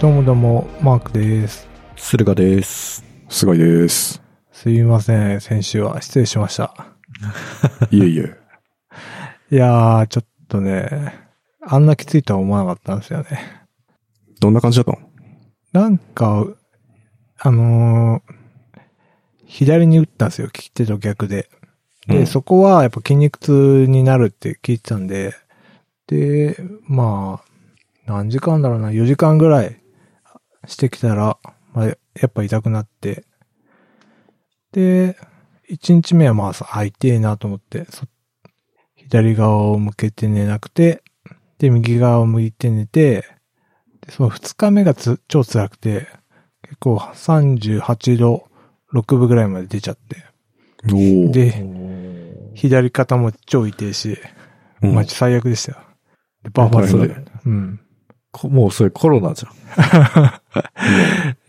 [0.00, 1.66] どうもどうも、マークです。
[1.96, 3.02] 駿河です。
[3.30, 4.22] 菅井です。
[4.52, 6.74] すいません、先週は失礼しました。
[7.90, 8.36] いえいえ。
[9.50, 11.14] いやー、ちょっとね、
[11.62, 13.40] あんなきついとは思わなかったんですよね。
[14.40, 15.82] どんな感じだったの？
[15.84, 16.44] なんか、
[17.38, 18.36] あのー
[19.48, 21.48] 左に打ったんですよ、利き手と逆で。
[22.08, 25.34] で、うんそこはやっぱ筋肉痛になるって聞いてたんで、
[26.08, 29.80] で、まあ、何時間だろうな、4時間ぐらい
[30.66, 31.38] してきたら、
[31.72, 31.94] まあ、や
[32.26, 33.24] っぱ痛くなって、
[34.72, 35.16] で、
[35.70, 38.06] 1日目はまあ、あ、痛えなと思って、そ
[38.96, 41.02] 左側を向けて寝なくて、
[41.58, 43.24] で、右側を向いて寝て、
[44.00, 46.08] で、その2日目がつ超辛くて、
[46.62, 48.48] 結構38度
[48.92, 50.24] 6分ぐらいまで出ちゃって、
[50.84, 51.64] で、
[52.54, 54.18] 左肩も超痛いし、
[54.82, 55.78] うんマジ最悪でしたよ。
[56.42, 57.30] で、バファリン大変で。
[57.46, 57.80] うん。
[58.38, 59.52] こもうそれコロナじゃん。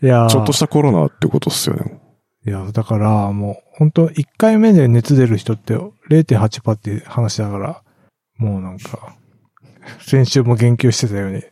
[0.04, 2.00] いやーちょっとしたコロナってことっすよね。
[2.46, 7.82] いや、だから、もう、本当1回目で熱出る人って0.8%って話だから、
[8.38, 9.16] もうなんか、
[10.00, 11.42] 先週も言及してたように、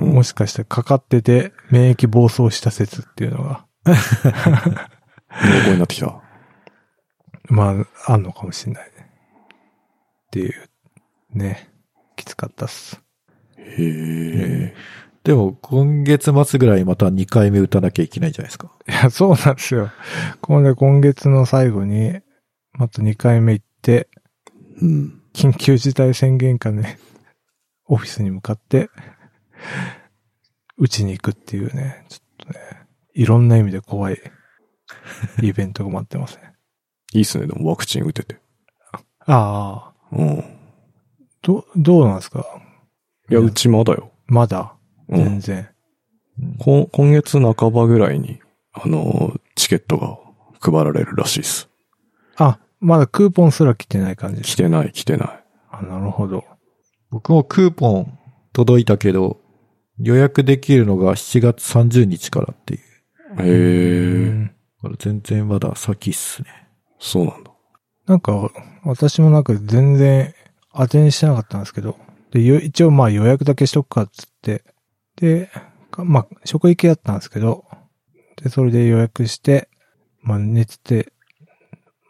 [0.00, 3.94] うんもしかしてかかってて免疫暴走した説っていうのが、濃
[5.60, 6.22] 厚になってきた。
[7.50, 7.74] ま
[8.06, 9.10] あ、あんのかもしれないね。
[10.26, 10.68] っていう、
[11.32, 11.70] ね、
[12.14, 13.02] きつかったっす。
[13.58, 14.74] へえ。
[15.24, 18.70] でも今月末ぐらいまた2回目打たなきゃいけないじゃないですか。
[18.88, 19.90] いや、そうなんですよ。
[20.40, 22.20] これで今月の最後に、
[22.72, 24.08] また2回目行って、
[24.80, 25.22] うん。
[25.34, 26.98] 緊急事態宣言下ね、
[27.86, 28.90] オフィスに向かって、
[30.78, 32.60] 打ちに行くっていうね、ちょっとね、
[33.14, 34.18] いろんな意味で怖い
[35.42, 36.54] イベントが待ってますね。
[37.12, 38.38] いいっすね、でもワクチン打てて。
[39.26, 40.44] ああ、うん。
[41.42, 42.44] ど、どうなんですか？
[43.30, 44.10] いや、うちまだよ。
[44.26, 44.74] まだ、
[45.08, 45.24] うん。
[45.24, 45.68] 全然。
[46.58, 48.40] こ今月半ばぐらいに、
[48.72, 50.18] あの、チケットが
[50.60, 51.68] 配られるらしいっす。
[52.36, 54.52] あ、まだクーポンすら来てない感じです。
[54.52, 55.44] 来てない、来てない。
[55.70, 56.44] あ、なるほど。
[57.10, 58.18] 僕もクーポン
[58.52, 59.40] 届いたけど、
[59.98, 62.80] 予約できるのが7月30日からっていう。
[62.80, 64.28] へえ。
[64.28, 66.48] うんだから全然まだ先っすね。
[67.00, 67.50] そうなんだ。
[68.06, 68.50] なんか、
[68.84, 70.34] 私もなんか全然
[70.72, 71.98] 当てにしてなかったんですけど、
[72.30, 74.64] で、よ一応まあ予約だけしとくかっつって、
[75.16, 75.50] で、
[75.90, 77.64] かまあ、職域だったんですけど、
[78.42, 79.68] で、それで予約して、
[80.20, 81.12] まあ寝てて、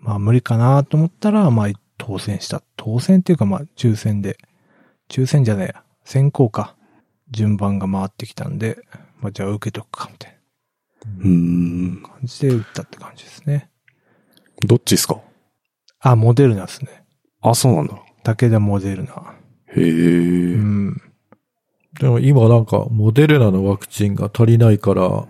[0.00, 2.62] まあ無理かなと思ったら、まあ当選した。
[2.76, 4.38] 当選っていうかまあ抽選で、
[5.08, 6.76] 抽選じゃねえや、先行か。
[7.30, 8.78] 順番が回ってきたんで、
[9.20, 10.38] まあじゃあ受けとくか、みたい
[11.20, 12.02] うーん。
[12.02, 13.70] な感じで打ったって感じですね。
[14.66, 15.20] どっちっすか？
[16.00, 17.04] あ、モデルナですね。
[17.40, 17.94] あ、そうなんだ。
[18.24, 19.34] 武田モデルナ。
[19.76, 19.84] へえ。
[19.84, 21.02] うん。
[22.00, 25.26] でも今なんかモデルナのワクチンが足りないから、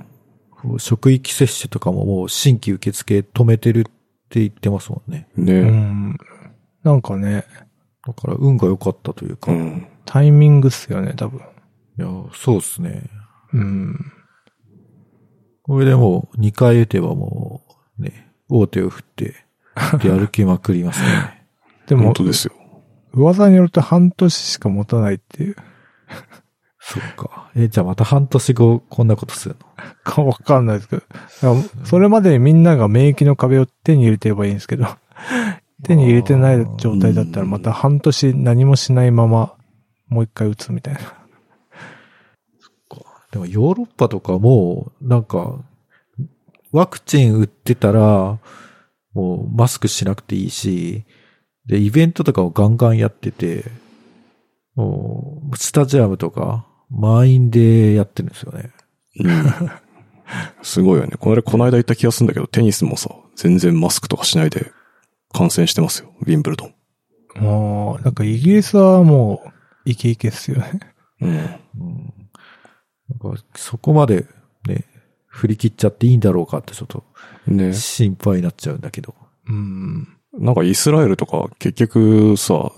[0.78, 3.82] 職域接種とかももう新規受付止めてるっ
[4.28, 5.28] て言ってますもんね。
[5.36, 6.18] うねん。
[6.82, 7.44] なんかね、
[8.06, 9.52] だから運が良かったというか。
[9.52, 9.86] いうん。
[10.04, 11.40] タイミングっすよね、多分。
[11.98, 13.10] や、そうっすね。
[13.52, 14.12] うん。
[15.62, 17.62] これでもう2回打てばも
[17.98, 19.44] うね、大手を振って、
[20.02, 21.46] で歩きまくりますね。
[21.86, 22.54] でも本、当ですよ。
[23.18, 25.56] 噂によると半年しか持たないっていう、
[26.80, 27.50] そっか。
[27.54, 29.66] え、じゃあまた半年後こんなことするの？
[30.04, 31.02] か わかんないですけど。
[31.84, 34.86] それまでにみんなが免疫の壁を手に入れてればいいんですけど、
[35.84, 39.54] 手に入れてない状態だったらまた半年何もしないまま、
[40.08, 41.00] もう一回打つみたいな。
[43.32, 45.62] でもヨーロッパとかもう、なんか、
[46.72, 48.38] ワクチン打ってたら、
[49.12, 51.04] もうマスクしなくていいし、
[51.68, 53.64] で、イベントとかをガンガンやってて、
[55.56, 58.70] スタジアムとか、満員でやってるんですよね。
[59.20, 59.70] うん。
[60.62, 61.16] すごいよね。
[61.18, 64.72] この間、この間言った気がするんだけど、テニスもさ、全然マスクとかしないで
[65.32, 66.12] 観戦してますよ。
[66.20, 66.74] ウィンブルドン。
[67.36, 69.50] もう、なんかイギリスはもう、
[69.84, 70.80] イケイケっすよね。
[71.20, 71.30] うん。
[71.30, 71.38] うん。
[73.20, 74.26] なんか、そこまで
[74.66, 74.84] ね、
[75.26, 77.04] 振り切っちゃっていいんだろうかってちょっと
[77.46, 77.72] ね。
[77.72, 79.14] 心配になっちゃうんだけど。
[79.46, 80.17] うん。
[80.32, 82.72] なんかイスラエルとか結局さ、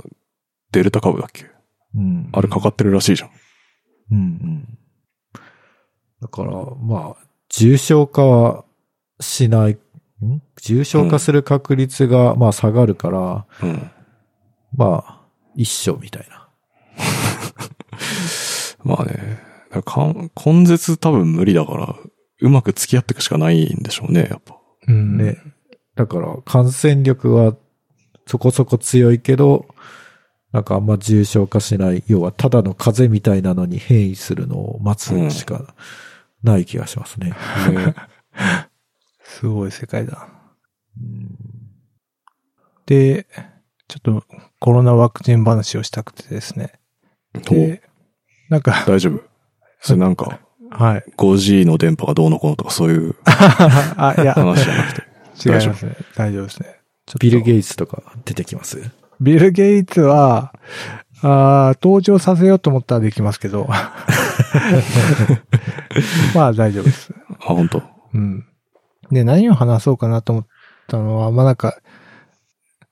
[0.73, 1.47] デルタ株だっけ？
[1.95, 2.29] うん。
[2.33, 3.31] あれかかってるらしいじゃん。
[4.13, 4.79] うんうん。
[6.21, 8.65] だから、まあ、重症化は
[9.19, 9.79] しない、ん？
[10.63, 13.91] 重症化する確率が、まあ下がるから、うん。
[14.77, 15.21] まあ、
[15.57, 16.49] 一緒みたいな。
[18.85, 19.41] まあね。
[19.71, 20.31] だからかん
[20.61, 21.97] 根絶多分無理だから、
[22.43, 24.57] うまく付き合っていくしかないんでしょうね、やっぱ。
[24.87, 25.17] うん。
[25.19, 25.37] ね。
[26.01, 27.55] だから、感染力は
[28.27, 29.67] そこそこ強いけど、
[30.51, 35.75] なんかあんま重症化しない、要はただの風邪みたいなのに変異するのを待つしか
[36.43, 37.35] ない気がしますね。
[37.71, 37.95] ね
[39.23, 40.27] すごい世界だ。
[40.99, 41.61] うん
[42.87, 43.27] で、
[43.87, 44.25] ちょっと
[44.59, 46.81] コロナワクチン話をしたくてですね。
[47.37, 47.83] おで、
[48.49, 49.23] なんか、大丈夫
[49.81, 51.05] それなんか、はい。
[51.17, 55.10] 5G の電波がどうのこうのとかそういう あ、いや、話じゃなくて。
[55.45, 55.97] 違いますね。
[56.17, 56.77] 大丈夫ですね。
[57.19, 58.91] ビル・ゲイツとか出てきます？
[59.21, 60.55] ビル・ゲイツは、
[61.23, 63.69] あー登場させようと思ったらできますけど。
[66.35, 67.13] まあ大丈夫です。
[67.41, 67.83] あ、本当
[68.15, 68.47] うん。
[69.11, 70.47] で、何を話そうかなと思っ
[70.89, 71.79] たのは、まあなんか、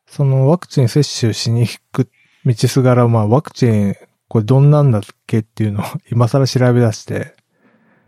[0.07, 2.11] そのワクチン接種しに行く
[2.45, 3.95] 道すがら、まあワクチン、
[4.29, 7.35] これどんなんだっけっていうのを今更調べ出して、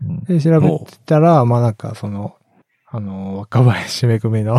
[0.03, 2.35] うんで、調べてたら、まあなんかその、
[2.93, 4.57] あの、若林めぐみの、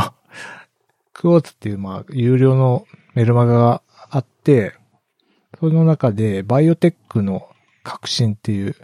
[1.12, 4.72] クォーツっていう、まあ、有料のメルマガがあって、
[5.60, 7.48] その中で、バイオテックの
[7.82, 8.74] 革新っていう、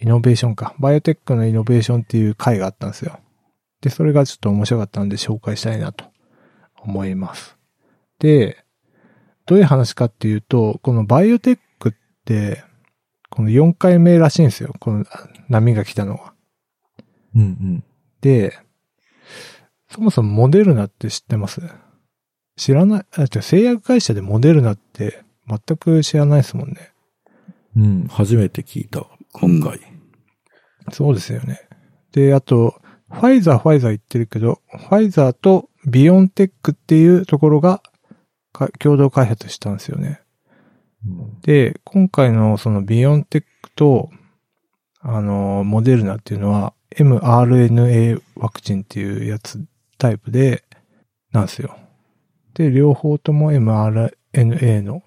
[0.00, 0.74] イノベーションか。
[0.80, 3.20] バイオテックのイノベーションっていう回があったんですよ。
[3.80, 6.04] で、それがちょっと面白かったんで紹介したいなと
[6.82, 7.56] 思います。
[8.18, 8.64] で、
[9.46, 11.92] どういう話かっていうと、このバイオテックっ
[12.24, 12.64] て、
[13.30, 14.74] この4回目らしいんですよ。
[14.80, 15.04] この
[15.48, 16.32] 波が来たのは。
[17.36, 17.84] うんうん。
[18.20, 18.58] で、
[19.92, 21.60] そもそもモデルナって知ってます？
[22.56, 26.92] 知らない、あ、違う製薬会社でモデルナって全く知らないですもんね。
[27.76, 29.80] うん、初めて聞いた、今回。
[30.92, 31.60] そうですよね。
[32.12, 37.82] で、あと、ファイザー、ファイザー言ってるけど、ファイザーとビヨンテックっていうところが
[38.52, 40.20] か共同開発したんですよね。
[41.06, 44.10] うんで、今回のそのビヨンテックと、
[45.00, 49.64] あの、モデルナっていうのは mRNA ワクチンっていうやつ、
[50.00, 50.64] タイプで、
[51.30, 51.76] なんですよ。
[52.54, 55.02] で、両方とも mRNA の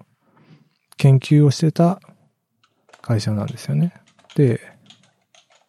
[0.96, 2.00] 研究をしてた
[3.02, 3.92] 会社なんですよね。
[4.36, 4.60] で、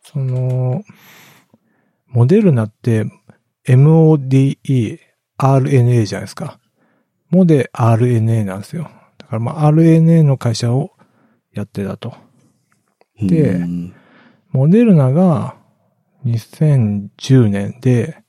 [0.03, 0.83] その、
[2.07, 3.05] モデルナって
[3.67, 4.99] MODE、
[5.37, 6.59] RNA じゃないですか。
[7.29, 8.83] モデ RNA なんですよ。
[9.17, 10.91] だからまあ RNA の会社を
[11.51, 12.13] やってたと。
[13.19, 13.95] でうん
[14.51, 15.57] モデルナが
[16.25, 18.23] 2010年で、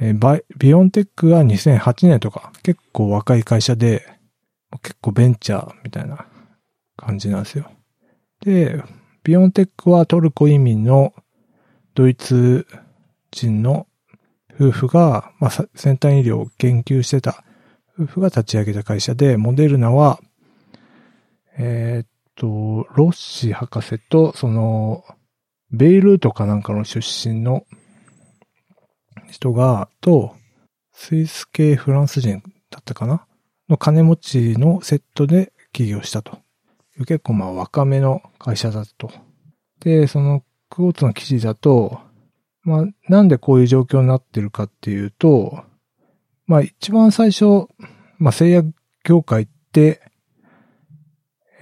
[0.00, 4.06] えーバイビヨンテックが2008年とか、結構若い会社で、
[4.82, 6.26] 結構ベンチャーみたいな
[6.96, 7.70] 感じなんですよ。
[8.40, 8.82] で、
[9.22, 11.14] ビヨンテックはトルコ移民の
[11.94, 12.66] ドイツ
[13.30, 13.86] 人の
[14.52, 17.44] 夫婦が、まあ、先端医療を研究してた
[17.98, 20.20] 夫婦が立ち上げた会社で、モデルナは、
[21.56, 25.04] えーっと、ロッシ博士と、その、
[25.70, 27.64] ベイルートかなんかの出身の
[29.30, 30.34] 人が、と、
[30.92, 33.26] スイス系フランス人だったかな？
[33.68, 36.38] の金持ちのセットで起業したと。
[36.98, 39.10] 結構まあ若めの会社だと。
[39.80, 41.98] で、そのクォーツの記事だと、
[42.62, 45.64] まあなんでこういう状況になってるかっていうと、
[46.46, 47.68] まあ一番最初、
[48.18, 48.72] まあ製薬
[49.02, 50.00] 業界って、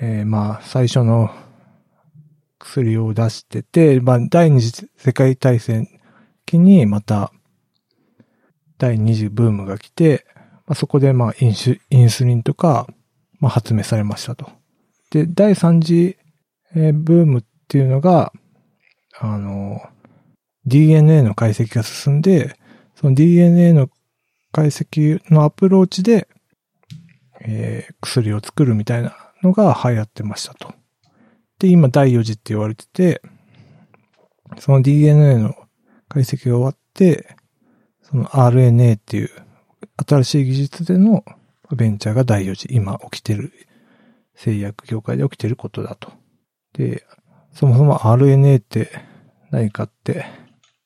[0.00, 1.30] えーまあ最初の
[2.58, 5.88] 薬を出してて、まあ第二次世界大戦
[6.44, 7.32] 期にまた
[8.82, 10.26] 第二次ブームが来て、
[10.66, 12.88] まあ、そこでまあインシュインスリンとか、
[13.38, 14.50] まあ、発明されましたと。
[15.12, 16.16] で、第三次、
[16.74, 18.32] えーブームっていうのが、
[19.20, 19.80] あの、
[20.66, 22.56] DNA の解析が進んで、
[22.96, 23.88] その DNA の
[24.50, 26.26] 解析のアプローチで、
[27.40, 30.74] えー薬を作るみたいなのが流行ってましたと。
[31.60, 33.22] で、今第4次って言われてて、
[34.58, 35.54] その DNA の
[36.08, 37.36] 解析が終わって、
[38.12, 39.30] その RNA っていう
[40.06, 41.24] 新しい技術での
[41.74, 43.52] ベンチャーが第4次、今起きてる、
[44.34, 46.12] 製薬業界で起きてることだと。
[46.74, 47.04] で、
[47.52, 48.90] そもそも RNA って
[49.50, 50.26] 何かって、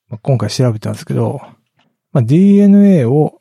[0.08, 1.40] まあ、今回調べたんですけど、
[2.12, 3.38] まあ、DNA を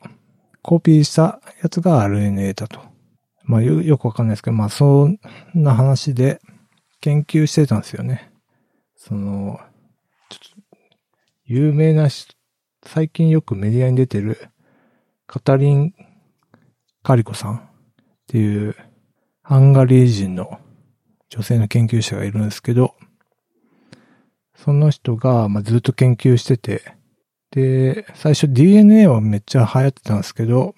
[0.62, 2.80] コピーしたやつが RNA だと。
[3.44, 5.18] まあよ、よくわかんないですけど、まあ、そん
[5.54, 6.40] な話で
[7.00, 8.32] 研究してたんですよね。
[8.96, 9.60] その、
[10.28, 10.76] ちょっと、
[11.44, 12.35] 有名な人、
[12.86, 14.48] 最近よくメディアに出てる、
[15.26, 15.92] カタリン・
[17.02, 17.60] カリコさんっ
[18.28, 18.76] ていう、
[19.42, 20.60] ハンガリー人の
[21.28, 22.94] 女性の研究者がいるんですけど、
[24.54, 26.94] その人が、まあ、ずっと研究してて、
[27.50, 30.74] で、最初 DNA はめっちゃ流行ってたんですけど、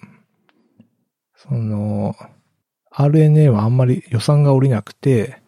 [1.35, 2.15] その、
[2.91, 5.41] RNA はあんまり予算が下りなくて、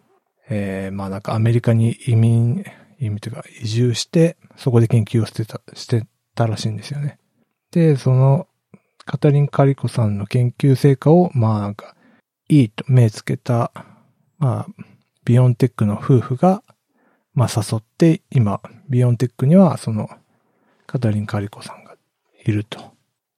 [0.50, 2.63] えー、まあなんかアメリカに移民、
[3.00, 7.17] 移民というか移住して、そこで研究をしてた、してたらしいんですよね。
[7.71, 8.47] で、その、
[9.05, 11.95] カタリン・カリコさんの研究成果を、まあなんか、
[12.50, 13.71] いいと目つけた、
[14.38, 14.83] まあ、
[15.23, 16.63] ビヨンテックの夫婦が、
[17.33, 20.09] まあ誘って、今、ビヨンテックにはその、
[20.85, 21.95] カタリン・カリコさんが
[22.43, 22.91] いると。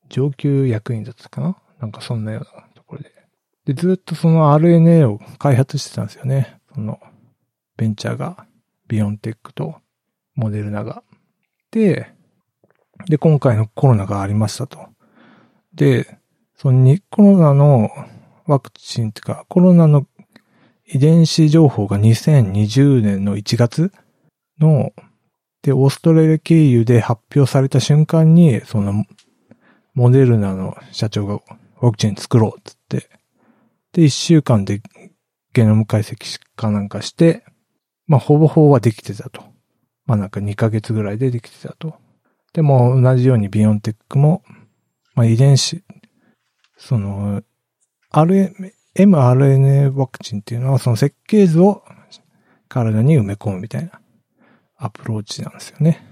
[0.10, 1.58] 上級役員だったかな？
[1.80, 3.12] なんかそんなようなところで。
[3.66, 6.60] で、ずっとその RNA を開発してたんですよね。
[6.74, 7.00] その、
[7.78, 8.46] ベンチャーが、
[8.88, 9.76] ビヨンテックと
[10.36, 11.04] モデルナが。
[11.72, 12.14] で、
[13.06, 14.80] で、今回のコロナがありましたと。
[15.74, 16.18] で、
[16.56, 17.90] そのにコロナの
[18.46, 20.06] ワクチンっていうか、コロナの
[20.86, 23.92] 遺伝子情報が2020年の1月
[24.60, 24.92] の、
[25.62, 29.06] で、オーストラリア経由で発表された瞬間に、その、
[29.94, 31.40] モデルナの社長が
[31.80, 33.10] ワクチン作ろうっつって、
[33.94, 34.82] で、1週間で
[35.54, 37.46] ゲノム解析かなんかして、
[38.08, 39.44] まあ、ほぼほぼはできてたと。
[40.06, 41.96] まあ、なんか2ヶ月ぐらいでできてたと。
[42.54, 44.44] でも、同じようにビヨンテックも、
[45.16, 45.84] まあ、遺伝子、
[46.78, 47.42] その、
[48.12, 51.84] mRNA ワクチンっていうのは、その設計図を
[52.68, 54.00] 体に埋め込むみたいな
[54.78, 56.06] アプローチなんですよね。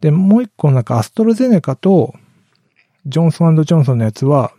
[0.00, 2.14] で、もう一個なんかアストロゼネカと
[3.06, 4.52] ジョンソンジョンソンのやつは、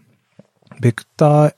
[0.79, 1.55] ベクター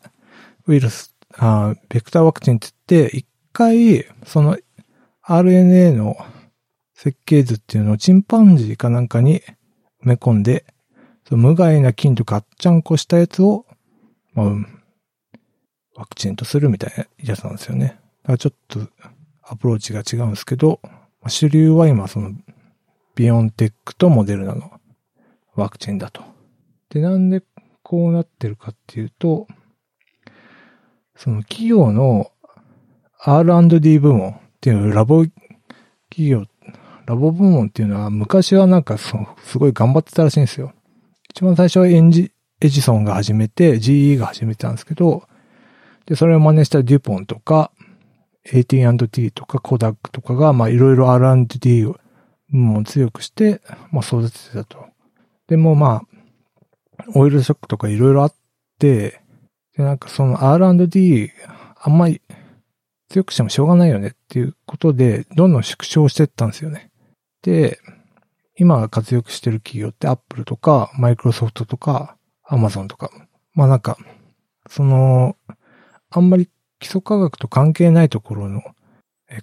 [0.67, 4.57] ウイルス、あベクターワクチンって言って、一回、その
[5.23, 6.15] RNA の
[6.95, 9.41] 設計図っていうのをチンパンジーかなんかに
[10.03, 10.65] 埋め込んで、
[11.27, 13.65] その無害な菌とガッチャンコしたやつを、
[14.33, 14.47] まあ、
[15.95, 17.99] ワクチンとするみたいなやつなんですよね。
[18.23, 18.79] だからちょっと
[19.43, 20.79] アプローチが違うんですけど、
[21.27, 22.31] 主流は今その
[23.15, 24.71] ビヨンテックとモデルナの
[25.55, 26.23] ワクチンだと。
[26.89, 27.43] で、なんで
[27.81, 29.47] こうなってるかっていうと、
[31.15, 32.31] その企業の
[33.19, 35.25] R&D 部門っていうラボ
[36.09, 36.45] 企業、
[37.05, 40.73] ラボ部門っていうのは昔はなんかそのすごい頑張ってたらしいんですよ。
[41.29, 42.31] 一番最初はエンジ、
[42.61, 45.23] エジソンが始めて GE が始めてたんですけど、
[46.05, 47.71] で、それを真似したデュポンとか
[48.51, 51.97] AT&T とかコダックとかがまあいろいろ R&D を
[52.49, 54.85] もう強くして、まあ育ててたと。
[55.47, 58.35] でもまあ、オイルショックとかいろいろあっ
[58.79, 59.21] て、
[59.75, 61.31] で、なんかその R&D
[61.81, 62.21] あんまり
[63.09, 66.91] 強くしてもしょうがないよねっていうことで、どんどん縮小していったんですよね。
[67.45, 67.79] で、
[68.57, 73.11] 今活躍してる企業ってアップルとか、マイクロソフトとか、アマゾンとか。
[73.53, 73.97] まあなんか、
[74.67, 75.37] その、
[76.09, 76.49] あんまり
[76.79, 78.63] 基礎科学と関係ないところの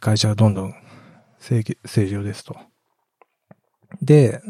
[0.01, 0.75] 会社がどんどん
[1.39, 2.57] 正正常ですと。
[4.01, 4.41] で、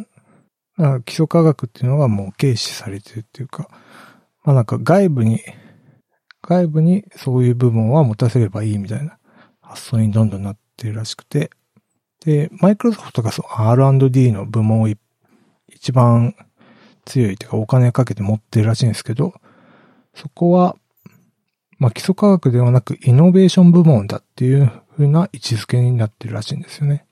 [0.79, 3.69] あ基礎科学っていうのがもう軽視されてるっていうか、
[4.45, 5.41] まあなんか外部に、
[6.41, 9.19] 外部にそういう部分は持たせればいいみたいな
[9.61, 11.51] 発想にどんどんなってるらしくて、
[12.25, 14.97] で、マイクロソフトがそう R&D の部門をい
[15.69, 16.35] 一番
[17.05, 19.35] 強いというかお金かけて持ってるらしいんですけど、
[20.15, 20.77] そこは、
[21.79, 27.07] まあ基礎科学ではなくイノベーション部門だっていう風な位置づけになってるらしいんですよね。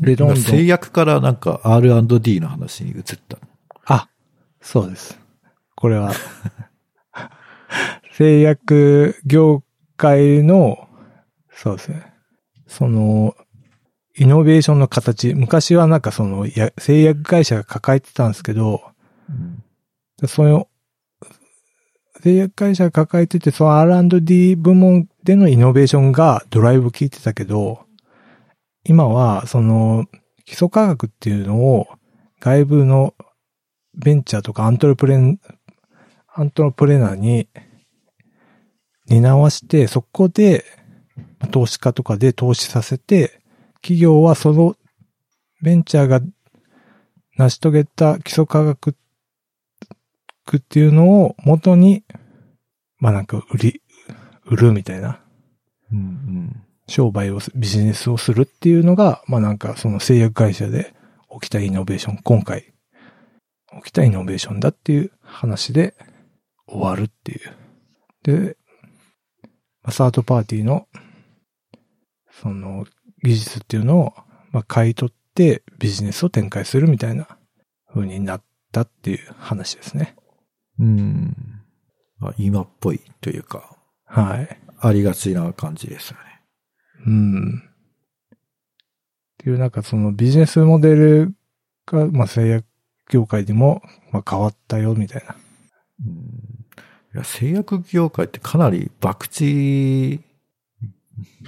[0.00, 0.36] で、どんどん。
[0.36, 3.38] 製薬からなんか R&D の話に移った。
[3.86, 4.08] あ、
[4.60, 5.18] そうです。
[5.74, 6.12] これは、
[8.12, 9.62] 製薬業
[9.96, 10.88] 界の、
[11.52, 12.09] そうですね。
[12.70, 13.36] その、
[14.16, 18.80] イノベーションの形、昔はなんかその、や製薬会社が抱えてたんですけど、
[19.28, 19.32] う
[20.24, 20.28] ん。
[20.28, 20.68] その、
[22.22, 27.80] 製薬会社が抱えてて、その R&D 部門でのイノベーションがドライブ効いてたけど、
[28.84, 30.06] 今は、その、
[30.44, 31.88] 基礎科学っていうのを
[32.38, 33.14] 外部の
[33.94, 35.40] ベンチャーとかアントレプレン、
[36.32, 37.48] アントレプレナーに
[39.08, 40.64] 担わして、そこで
[41.48, 43.40] 投資家とかで投資させて、
[43.76, 44.76] 企業はその
[45.62, 46.20] ベンチャーが
[47.36, 48.94] 成し遂げた基礎科学
[50.56, 52.04] っていうのを元に、
[52.98, 53.82] まあなんか売り、
[54.44, 55.20] 売るみたいな
[55.92, 60.92] うん商売を、ビジネスをするっていうのが、まあなんかその製薬会社で
[61.40, 62.72] 起きたイノベーション、今回
[63.84, 65.94] 起きたイノベーションだっていう話で
[66.66, 67.40] 終わるっていう。
[68.24, 68.56] で、
[69.88, 70.88] サードパーティーの
[72.40, 72.86] その
[73.22, 74.14] 技術っていうのを、
[74.52, 77.28] まあ買い取ってビジネスを展開するみたいな
[77.92, 78.42] 風になっ
[78.72, 80.16] たっていう話ですね。
[80.78, 81.34] うん。
[82.20, 84.60] あ今っぽいというか、はい。
[84.78, 86.42] ありがちな感じですよね。
[87.06, 87.58] うん。
[87.58, 88.38] っ
[89.38, 91.34] ていうなんかそのビジネスモデル
[91.86, 92.66] が、まあ製薬
[93.10, 93.82] 業界でも、
[94.12, 95.36] まあ変わったよみたいな。
[96.06, 96.60] うん
[97.12, 100.20] いや製薬業界ってかなり博打、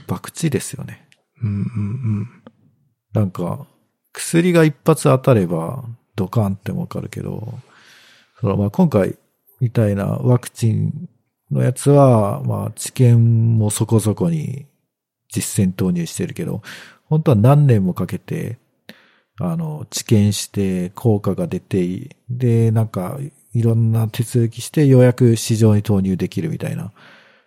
[0.06, 1.08] 博打ですよね。
[1.42, 2.42] うんうん
[3.12, 3.66] なんか、
[4.12, 5.84] 薬が一発当たれば
[6.16, 7.58] ドカンってわかるけど、
[8.40, 9.16] そのまあ今回
[9.60, 11.08] みたいなワクチン
[11.50, 14.66] のやつは、まあ、知見もそこそこに
[15.28, 16.62] 実践投入してるけど、
[17.04, 18.58] 本当は何年もかけて、
[19.38, 23.18] あの、知見して効果が出て、で、なんか、
[23.54, 26.90] いろんな手続きしてようやく市場に投入できるみたいな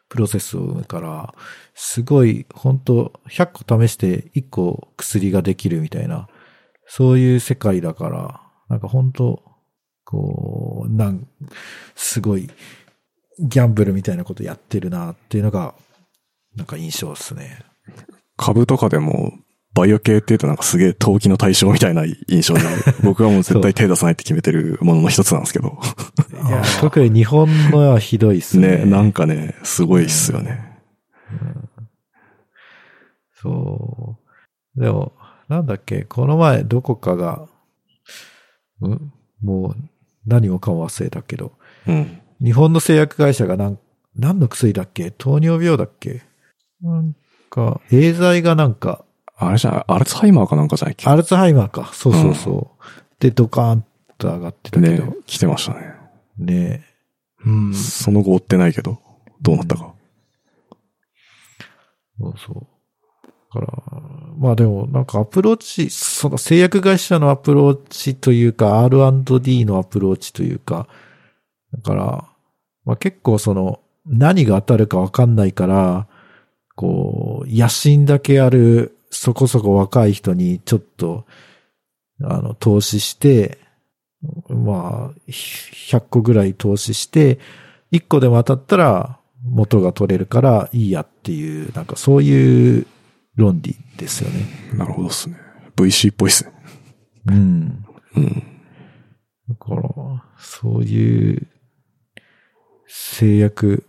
[0.09, 0.57] プロセス
[0.88, 1.33] から、
[1.74, 6.27] すごい、本当100個試して1個薬ができるみたいな、
[6.88, 9.41] そういう世界だから、なんか本当
[10.05, 11.27] こう、なん、
[11.95, 12.50] すごい、
[13.39, 15.75] ギャンブルみたいなことやってるなっていうのが、
[16.55, 17.59] なんか印象ですね。
[18.38, 19.33] 株とかでも、
[19.74, 22.62] バイオ系って言うとなんかすげえ投機の対象みたいな印象で、
[23.03, 25.77] 僕はもう絶対手出さないって決めてるものの一つなんですけど。
[26.36, 28.80] いや、特に日本のはひどいっすね。
[28.80, 30.80] ね、なんかね、すごいっすよね。
[33.34, 34.18] そ
[34.75, 34.82] う。
[34.82, 35.13] でも、
[35.48, 37.48] なんだっけ、この前どこかが、
[38.82, 39.12] ん？
[39.42, 39.75] もう
[40.25, 41.54] 何もかも忘れたけど、
[41.88, 42.22] うん。
[42.44, 43.80] 日本の製薬会社がなん、
[44.15, 45.12] 何の薬だっけ？
[45.12, 46.22] 糖尿病だっけ？
[46.82, 47.15] なん
[47.50, 49.06] か、エーザイがなんか、
[49.38, 51.08] あれじゃアルツハイマーかなんかじゃないっけ？
[51.10, 51.89] アルツハイマーか。
[51.94, 52.86] そうそうそう。
[53.20, 53.86] で、ドカーン
[54.18, 55.95] と上がってたけねど。、来てましたね。
[56.38, 56.86] ね
[57.46, 57.74] うん。
[57.74, 59.00] その後追ってないけど、
[59.42, 59.94] どうなったか。
[62.20, 62.68] そうそう。
[63.54, 63.84] だから、
[64.38, 70.88] まあでも、なんかアプローチ、その製薬会社のアプローチというか、R&D のアプローチというか、
[71.74, 72.30] だから、
[72.84, 76.08] まあ結構その、何が当たるかわかんないから、
[76.75, 81.25] こう、野心だけある、そこそこ若い人にちょっと、
[82.22, 83.60] あの、投資して、
[84.50, 87.39] まあ、100個ぐらい投資して、
[87.91, 92.88] 1個でも当たったら元が取れるからいいやっていう、なんかそういう
[93.36, 94.46] 論理ですよね。
[94.74, 95.38] なるほどっすね。
[95.75, 96.51] VC っぽいっすね。
[97.27, 97.86] うん。
[98.15, 98.44] うん。
[99.50, 101.48] だから、そういう
[102.88, 103.88] 製薬、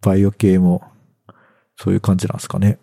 [0.00, 0.82] バイオ系も、
[1.76, 2.78] そういう感じなんですかね。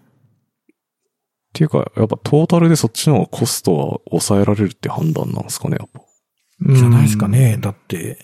[1.49, 6.01] っていうか、やっぱトータルでそっちの方がコストは抑えられるって判断なんですかね、やっぱ。
[6.61, 7.57] じゃないですかね。
[7.59, 8.19] だって、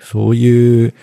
[0.00, 0.94] そういう、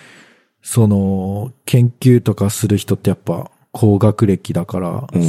[0.61, 5.23] その、研究とかする人ってやっぱ高学歴だから、うん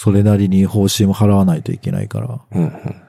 [0.00, 3.02] それなりに報酬も払わないといけないから、うん、うん。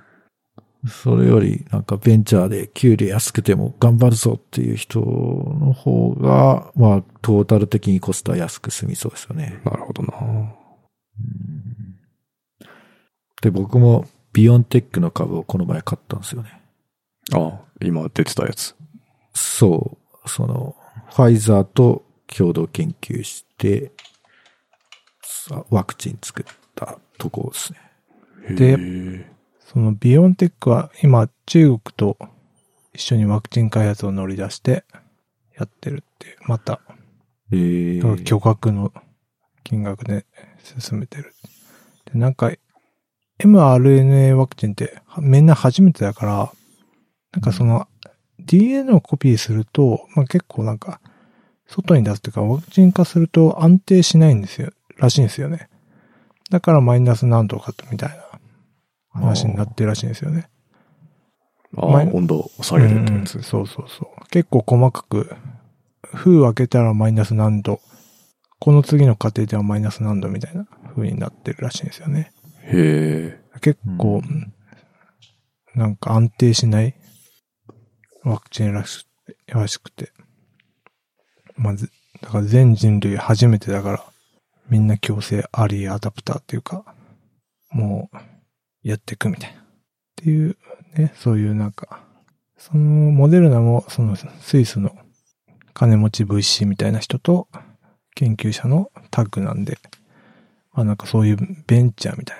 [0.88, 9.62] それよりなんかベンチャーで給料安くても頑張るぞっていう人の方が、まあトータル的にコストは安く済みそうですよね。
[9.66, 10.14] なるほどな。
[13.42, 16.59] で、僕もビヨンテックの株をこの前買ったんですよね。
[17.34, 18.76] あ今出てたやつ。
[19.34, 20.76] そう、その、
[21.12, 23.92] ファイザーと共同研究して、
[25.22, 27.80] さワクチン作ったとこですね。
[28.56, 29.26] で
[29.60, 32.18] そのビヨンテックは今中国と
[32.94, 34.84] 一緒にワクチン開発を乗り出して
[35.56, 36.82] やってるっていう、また
[37.52, 38.94] えー、巨額の
[39.64, 40.26] 金額で
[40.80, 41.34] 進めてる。
[42.12, 42.52] で、なんか
[43.40, 46.52] mRNA ワクチンってはみんな初めてだから、
[47.34, 47.88] なんかその
[48.40, 51.00] DNA をコピーすると、まあ、結構なんか
[51.68, 55.70] 外に出すというかワクチン化すると安定しないんですよ、らしいんですよね。
[56.50, 58.26] だからマイナス何度かみたいな
[59.12, 60.50] 話になってるらしいんですよね。
[61.78, 63.36] あ前温度を下げるってやつ。
[63.36, 64.28] うんそうそうそう。
[64.30, 65.36] 結構細かく、
[66.02, 67.80] 封開けたらマイナス何度、
[68.60, 70.66] この次の過程ではマイナス何度みたいな
[70.96, 72.32] 風になってるらしいんですよね。
[72.64, 73.60] へえ。
[73.62, 74.54] 結構、うん
[75.76, 76.96] なんか安定しない
[78.24, 79.08] ワクチンらし
[79.48, 80.12] らしくて。
[81.56, 84.04] まず、だから全人類初めてだから、
[84.70, 86.86] みんな強制アリーアダプターっていうか、
[87.72, 88.18] もう、
[88.88, 89.60] やっていくみたいな。
[89.60, 89.64] っ
[90.16, 90.58] ていう、
[90.96, 92.02] ね、そういうなんか、
[92.58, 94.96] その、モデルナも、その、スイスの
[95.74, 97.48] 金持ち VC みたいな人と、
[98.16, 99.78] 研究者のタッグなんで、
[100.74, 102.38] まあなんかそういうベンチャーみたい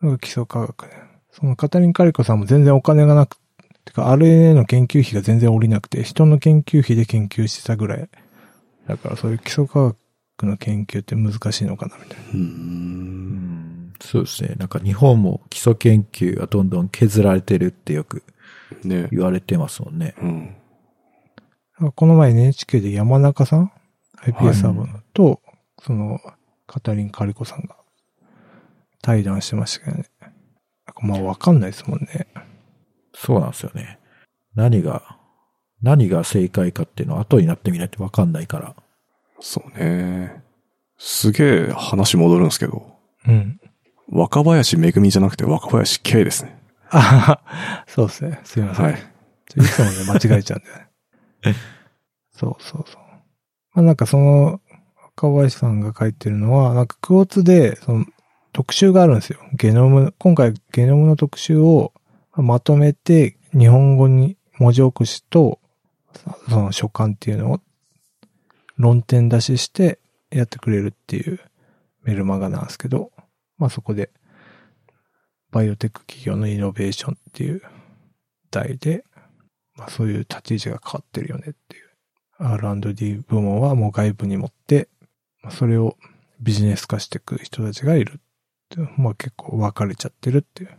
[0.00, 0.92] なのが基礎科学で。
[1.30, 3.36] そのカタリン・カリコさんも全然お金がなく、
[3.84, 8.08] てか RNA の研究費が全然降りなくて、人の研究費で研究してたぐらい。
[8.86, 9.94] だからそういう基礎科
[10.36, 12.24] 学の研究って難しいのかなみたいな。
[12.34, 14.54] うんんそうですね。
[14.58, 18.22] なんか日本も基礎研究がどんどん削られてるってよく
[18.84, 19.08] ね。
[19.10, 20.14] 言われてますもんね。
[20.20, 20.56] うん。
[21.94, 23.72] この前 NHK で山中さん
[24.22, 25.40] ?iPS サーバーと、
[25.82, 26.20] その、
[26.66, 27.76] カタリン・カリコさんが
[29.02, 30.04] 対談してましたけどね。
[30.20, 32.26] なんかまあわかんないですもんね。
[33.14, 33.98] そうなんですよね。
[34.54, 35.18] 何が、
[35.82, 38.74] 何が正解かっていうのは後になってみないとわかんないから。
[39.40, 40.42] そうね。
[40.98, 42.94] すげえ話戻るんですけど、
[43.26, 43.60] うん。
[44.08, 46.58] 若林めぐみじゃなくて若林圭ですね。
[46.90, 48.40] あははそうですね。
[48.44, 48.84] すいません。
[48.84, 48.94] はい。
[48.94, 50.76] いつもね、間違えちゃうんだよ
[51.44, 51.54] ね。
[52.32, 53.02] そうそうそう。
[53.74, 54.60] まあなんかその、
[55.16, 58.06] 若林さんが書いてるのは、なんかクォーツで、その、
[58.52, 59.38] 特集があるんですよ。
[59.54, 61.92] ゲノム、今回ゲノムの特集を
[62.36, 65.60] まとめて、日本語に文字起こしと、
[66.48, 67.60] その書簡っていうのを
[68.76, 69.98] 論点出しして
[70.30, 71.40] やってくれるっていう
[72.02, 73.12] メルマガなんですけど、
[73.58, 74.10] まあそこで、
[75.50, 77.62] バイオテック企業のイノベーションっていう
[78.50, 79.04] 題で、
[79.76, 81.84] まあそういう立ち位置が変わってるよねっていう。
[82.38, 84.88] R&D 部門はもう外部に持って、
[85.42, 85.96] まあ、それを
[86.40, 88.20] ビジネス化していく人たちがいるっ
[88.70, 88.90] ていう。
[88.96, 90.70] まあ結構分かれちゃってるっていう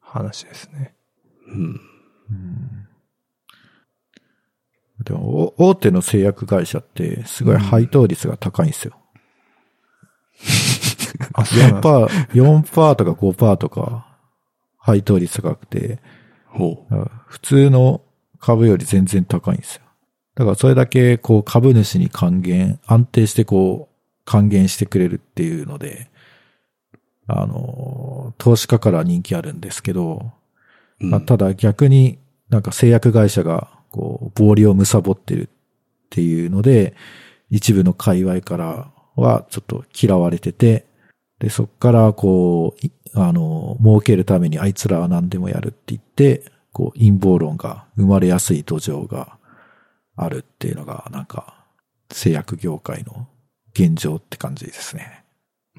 [0.00, 0.97] 話ですね。
[1.48, 1.80] うん。
[2.30, 2.88] うん
[5.04, 8.94] でも、お大手の製薬会社って、すごい配当率が高いんですよ。
[11.34, 11.80] あ、そうなんだ。
[11.80, 14.18] 4%、4%とか5%とか、
[14.76, 16.00] 配当率高くて、
[16.46, 18.00] ほだから普通の
[18.40, 19.82] 株より全然高いんですよ。
[20.34, 26.10] だからそれだけ、こう、株主に還元、安定してこう、還元してくれるっていうので、
[27.26, 30.32] あの、投資家から人気あるんですけど、
[30.98, 35.48] まあ、ただ逆になんか製薬会社がこう暴利を貪ってるっ
[36.10, 36.94] ていうので、
[37.50, 40.86] 一部の界隈からはちょっと嫌われてて、
[41.38, 49.38] で、そっからこう、いあの、儲けるためにあいつらは何でもやるって言って、こう陰謀論が生まれやすい土壌が
[50.16, 51.64] あるっていうのがなんか
[52.10, 53.26] 製薬業界の
[53.72, 55.24] 現状って感じですね。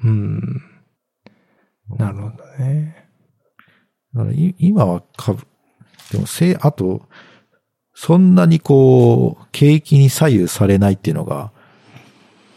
[0.02, 0.62] うん。
[1.96, 3.09] なるほどね。
[4.14, 5.46] だからい今は株、
[6.12, 7.02] でもせい、あと、
[7.94, 11.52] そんなにこう、景気に左右されないっていうのが、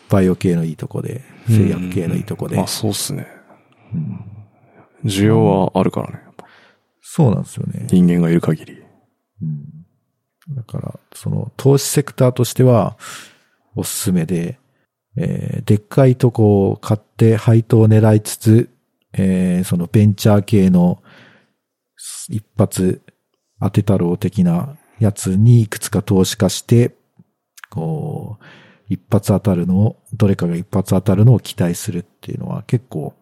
[0.09, 2.55] バイオ系のいいとこで、製薬系のいいとこで。
[2.55, 3.27] まあそうっすね。
[3.93, 4.19] うん
[5.05, 6.21] 需要はあるからね。
[7.01, 7.87] そうなんですよね。
[7.89, 8.81] 人間がいる限り。
[9.41, 12.97] うんだから、その、投資セクターとしては、
[13.75, 14.59] おすすめで、
[15.17, 18.69] えーでっかいとこを買って配当を狙いつつ、
[19.11, 21.02] えーそのベンチャー系の
[22.29, 23.01] 一発
[23.59, 26.95] 当て太郎的なやつにいくつか投資化して、
[27.69, 28.43] こう、
[28.89, 33.15] 一発当たるのを、どれかが一発当たるのを期待するっていうのは結構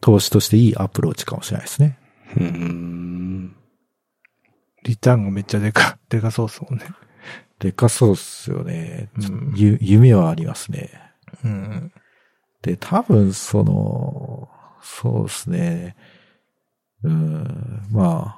[0.00, 1.98] 投資としていいアプローチかもしれないですね。
[2.36, 3.56] うーん。
[4.84, 6.86] リターンがめっちゃでか、でかそうっすもんね。
[7.58, 9.08] でかそうっすよね。
[9.80, 10.90] 夢はありますね。
[11.42, 11.92] うん。
[12.60, 14.50] で、多分、その、
[14.82, 15.96] そうですね。
[17.04, 18.36] うん、ま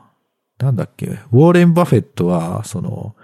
[0.58, 3.14] あ、なんだっけ、ウォーレン・バフェットは、その、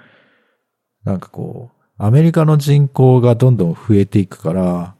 [1.04, 4.94] なんかこう、アメリカの人口がどんどん増えていくから、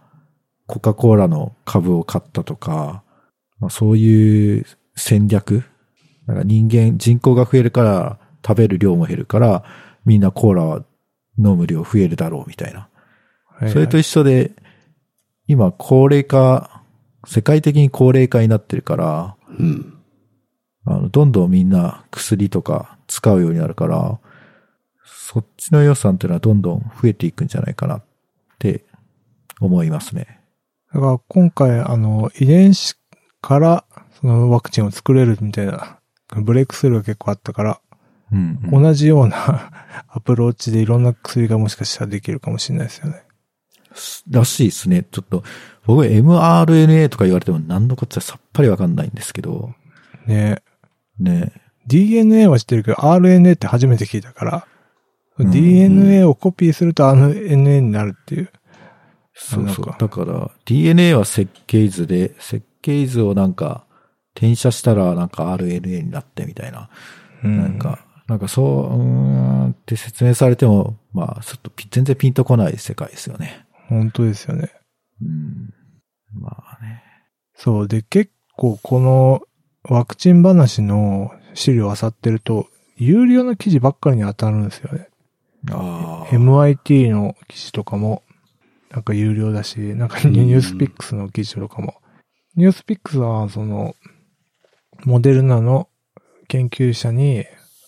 [0.66, 3.02] コカ・コーラの株を買ったとか、
[3.61, 5.64] まあ、そういう戦略
[6.26, 9.64] なんか人間、人口が増えるから、食べる量も減るから、
[10.05, 10.85] みんなコーラは
[11.38, 12.88] 飲む量増えるだろうみたいな。
[13.68, 14.52] それと一緒で、
[15.46, 16.83] 今高齢化、
[17.26, 19.91] 世界的に高齢化になってるから、うん。
[20.84, 24.18] あの、どんどんみんな薬とか使うようになるから、
[25.04, 28.04] そっちの予算っていうのはどんどん増えていくんじゃないかなっ
[28.58, 28.84] て
[29.60, 30.40] 思いますね。
[30.92, 32.96] だから今回、あの、遺伝子
[33.40, 33.84] から
[34.20, 37.80] そのワクチンを作れるみたいな、ブレイクスルーが結構あったから、
[38.32, 38.82] うん、うん。
[38.82, 39.72] 同じような
[40.08, 43.22] アプローチでいろんな薬がもしかしたらできるかもしれないですよね。
[44.30, 45.04] らしいですね。
[45.10, 45.44] ちょっと、
[45.86, 49.74] 僕 mRNA とか言われても何のこっちゃさっぱりわかんないんですけど、
[50.26, 50.62] ね
[51.18, 51.53] ね。
[51.87, 54.66] DNA は知ってるけど、RNA って初めて聞いたから、
[55.38, 58.51] うん DNA をコピーすると RNA になるっていう。
[59.35, 59.94] そうそう。
[59.98, 63.87] だから、DNA は設計図で、設計図をなんか、
[64.35, 66.90] 転写したらなんか RNA になってみたいな。
[67.42, 73.66] うんなんか、なんかそう、うーんって説明されても、まあ、ちょっとピ全然ピンとこない世界ですよね。
[73.88, 74.70] 本当ですよね。
[75.20, 75.75] うん。
[76.40, 77.03] まあね。
[77.55, 77.88] そう。
[77.88, 79.42] で、結構この
[79.84, 85.08] ワクチン話の資料を漁ってると、有料の記事ばっかりに当たるんですよね。
[85.70, 86.34] ああ。
[86.34, 88.22] MIT の記事とかも、
[88.90, 91.94] なんか有料だし、なんかニュースピックスの記事とかも。
[92.54, 93.94] ニュースピックスは、その、
[95.04, 95.88] モデルナの
[96.48, 97.46] 研究者に、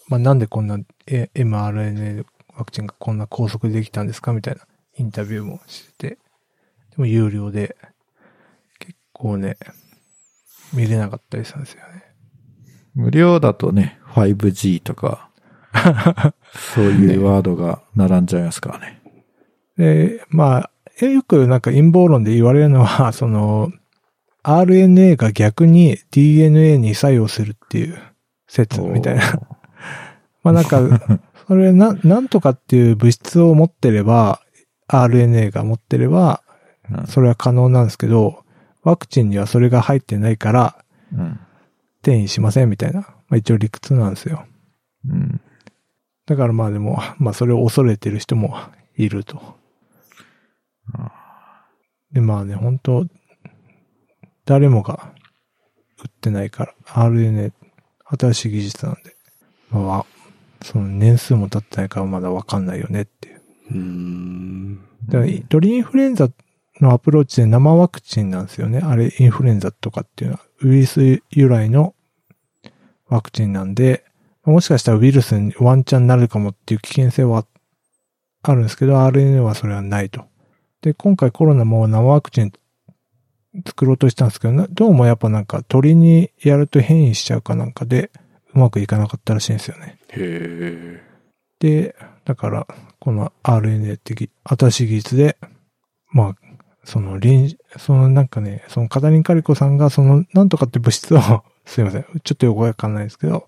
[0.08, 2.24] まあ、なんでこんなえ mRNA
[2.56, 4.62] ワクチンがこんな高速でできたんですかみたいな
[4.96, 6.18] インタビューもしてて、で
[6.96, 7.76] も有料で、
[8.78, 9.56] 結構ね、
[10.72, 12.04] 見れなかったりするんですよね。
[12.94, 15.30] 無料だとね、5G とか、
[16.74, 19.00] そういうワードが並んじゃいますからね。
[19.76, 23.72] で、まあ、えよくなんか陰謀論で言われるのは、 その、
[24.44, 27.98] RNA が逆に DNA に作用するっていう
[28.46, 29.22] 説みたいな。
[30.44, 30.80] まあなんか、
[31.48, 34.40] それな、なんとかっていう物質を持ってれば、
[34.88, 36.42] RNA が持ってれば、
[36.90, 38.43] うんそれは可能なんですけど、
[38.84, 41.40] ワクチンにはそれが入ってないから、うん。
[42.02, 44.46] 転移しませんみたいな、まあ一応理屈なんですよ。
[45.08, 45.40] うん。
[46.26, 48.56] だからまあでも、まあそれを恐れてる人も
[48.96, 49.56] いると。
[52.12, 53.06] でまあね、本当
[54.44, 55.12] 誰もが
[56.02, 57.52] 売ってないから、RNA、
[58.20, 59.16] 新しい技術なんで、
[59.70, 60.06] まあ、
[60.62, 63.40] その年数も経ってないからまだわかんないよねっていう。
[63.70, 64.76] うーん。
[65.06, 66.28] だから鳥インフルエンザ
[66.80, 68.80] のアプローチで生ワクチンなんですよね。
[68.82, 71.94] あれ、インフルエンザとかっていうのは、ウイルス由来の
[73.08, 74.04] ワクチンなんで、
[74.44, 77.46] もしかしたらウイルスにワンチャンになるかもっていう危険性は
[78.42, 80.24] あるんですけど、RNA はそれはないと。
[80.82, 82.52] で、今回コロナも生ワクチン
[83.66, 88.10] 作ろうとしたんですけど、などうもやっぱなんか鳥にやると変異しちゃうかなんかで、
[88.54, 89.98] うまくいかなかったらしいんですよね。
[90.08, 91.02] へえ。
[91.60, 92.66] で、だから、
[92.98, 95.36] この RNA 的、新しい技術で、
[96.10, 96.36] まあ、
[96.84, 101.20] その臨、そのなんかね、そのカタリン・カリコさんが、その、なんとかって物質を、
[101.64, 103.46] すいません、ちょっとよくわかんないですけど、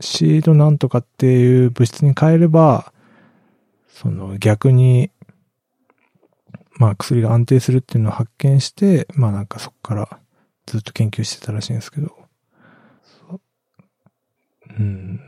[0.00, 2.92] シードなんとかっていう物質に変えれば、
[3.88, 5.10] その逆に、
[6.76, 10.20] まあ薬が安定するっていうのを発見して、まあなんかそこから
[10.66, 12.14] ずっと研究してたらしいんですけど、
[13.32, 13.38] う
[14.78, 15.20] うん。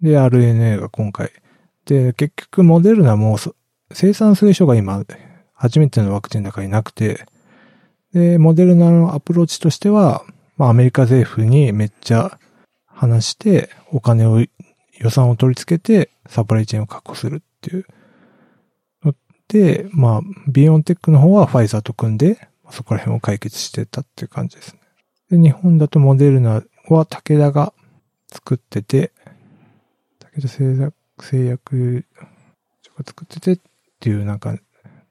[0.00, 1.30] で、RNA が今回。
[1.84, 3.36] で、結局、モデルナも
[3.92, 5.04] 生産推奨が今、
[5.56, 7.26] 初めてのワクチンだからいなくて、
[8.12, 10.24] で、モデルナのアプローチとしては、
[10.56, 12.38] まあ、アメリカ政府にめっちゃ
[12.86, 14.44] 話して、お金を、
[14.98, 17.86] 予算を取り付けて、サプライチェーンを確保するっていう。
[19.04, 19.14] の
[19.48, 24.80] で、まあ、ビヨンテックの方はファイザーと組んで、そこら辺を解決してたっていう感じですね。
[25.30, 27.72] で、日本だとモデルナは武田が
[28.28, 29.12] 作ってて、
[30.34, 32.06] 武田製薬、製薬
[32.96, 33.60] が作っててっ
[34.00, 34.56] ていうなんか、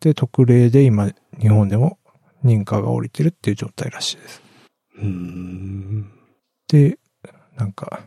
[0.06, 1.98] で、特例で今、日本でも
[2.44, 4.44] 認可が下りてるっていう状態らしいです。
[6.68, 7.00] で、
[7.58, 8.04] なんか、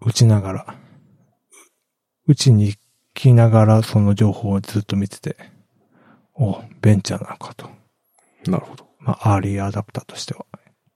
[0.00, 0.66] 打ちながら、
[2.26, 2.78] う打ちに行
[3.14, 5.36] きながらその情報をずっと見てて、
[6.34, 7.70] お、ベンチャーなのかと。
[8.50, 8.88] なるほど。
[8.98, 10.44] まあ、アーリーアダプターとしては、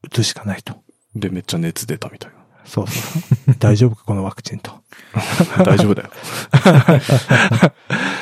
[0.03, 0.75] 打つしかないと。
[1.15, 2.39] で、めっちゃ熱出たみたいな。
[2.65, 3.55] そうそう。
[3.61, 4.73] 大丈夫か、このワクチンと。
[5.65, 6.11] 大丈夫だよ。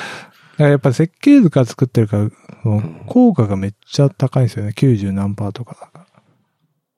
[0.61, 2.31] だからやっぱ設計図から作ってるから、
[2.63, 4.75] その効果がめっちゃ高いんですよね。
[4.77, 6.07] 90何パーとかだから。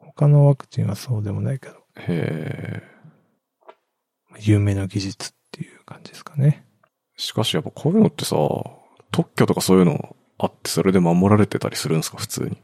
[0.00, 2.82] 他のワクチンはそうでもないけど、へえ。
[4.40, 6.66] 有名な技術っていう感じですかね。
[7.16, 8.36] しかしやっぱこういうのってさ、
[9.12, 12.16] 特許とかそういうのあってそれで守られてたりするんですか？
[12.16, 12.58] 普通に。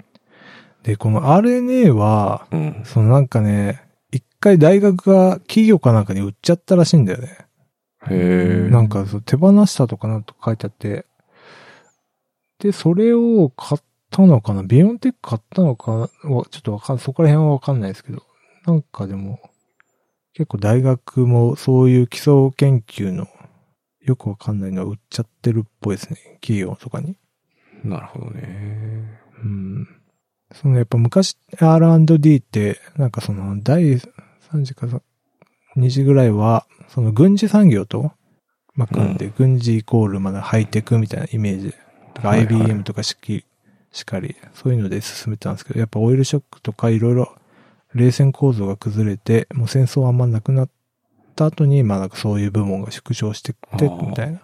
[0.83, 2.83] で、この RNA は、うん。
[2.85, 7.47] そのなんかね、一回大学が企業かなんかに売っちゃったらしいんだよね。
[8.11, 8.71] へえ。
[8.71, 11.07] なんかそう手放したとかなんとか書いてあって。
[12.61, 14.63] で、それを買ったのかな？
[14.63, 18.23] ビヨンテック買ったのかはちょっとわかん、そこら辺はわかんないですけど。
[18.67, 19.41] なんかでも、
[20.35, 23.29] 結構大学もそういう基礎研究の
[24.01, 26.19] よくわかんないのは売っちゃってるっぽいですね。
[26.41, 27.17] 企業とかに。
[27.85, 29.21] なるほどね。
[29.43, 29.89] うん。
[30.53, 34.87] そのやっぱ昔 R&D って、なんかその第3次か
[35.79, 38.13] 2次ぐらいは、その軍事産業と、
[38.75, 41.75] まあ、組んで、うん軍事イコールまだハイテクみたいなイメージ。
[42.19, 43.45] とか IBM とかしき、
[43.93, 47.33] しかり、そういうので進めてたんですけど、やっぱオイルショックとかいろいろ
[47.95, 50.71] 冷戦構造が崩れて、もう戦争あんまなくなっ
[51.37, 54.41] た後に、まあなんかそういう部門が縮小してって、みたいな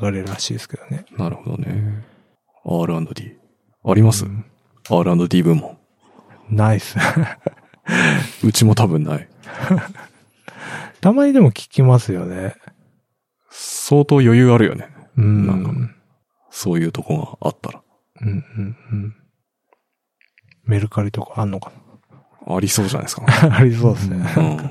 [0.00, 1.06] 流れらしいですけどね。
[1.16, 2.04] なるほどね。
[2.64, 3.36] R&D。
[3.82, 4.44] あります、うん
[4.90, 5.78] ?R&D 部門。
[6.50, 6.96] ナイス。
[8.44, 9.28] うちも多分ない。
[11.00, 12.54] たまにでも聞きますよね。
[13.50, 14.88] 相当余裕あるよね。
[15.16, 15.46] うん。
[15.46, 15.94] なんか
[16.50, 17.82] そういうとこがあったら。
[18.22, 19.16] うんうんうん。
[20.64, 21.72] メルカリとかあんのか
[22.46, 23.22] ありそうじゃないですか。
[23.22, 24.16] な ありそうですね。
[24.16, 24.70] うん。